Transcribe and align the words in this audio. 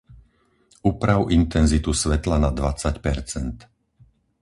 Uprav 0.91 1.27
intenzitu 1.37 1.93
svetla 2.01 2.39
na 2.45 2.49
dvadsať 2.59 2.95
percent. 3.05 3.57